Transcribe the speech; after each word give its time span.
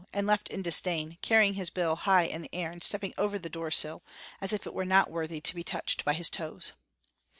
and 0.13 0.25
left 0.25 0.47
in 0.49 0.63
disdain, 0.63 1.19
carrying 1.21 1.53
his 1.53 1.69
bill 1.69 1.95
high 1.95 2.23
in 2.23 2.41
the 2.41 2.55
air 2.55 2.71
and 2.71 2.81
stepping 2.81 3.13
over 3.19 3.37
the 3.37 3.51
door 3.51 3.69
sill 3.69 4.01
as 4.41 4.51
if 4.51 4.65
it 4.65 4.73
were 4.73 4.83
not 4.83 5.11
worthy 5.11 5.39
to 5.39 5.53
be 5.53 5.63
touched 5.63 6.03
by 6.03 6.13
his 6.13 6.27
toes. 6.27 6.71